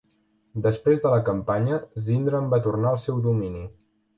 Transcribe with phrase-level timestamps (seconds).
[0.67, 3.63] Després de la campanya, Zyndram va tornar al seu domini.